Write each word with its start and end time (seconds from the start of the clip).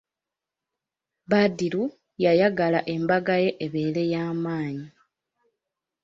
Badru 1.29 1.83
yayagala 2.23 2.79
embaga 2.93 3.35
ye 3.43 3.49
ebeere 3.65 4.03
ya 4.13 4.23
maanyi. 4.43 4.87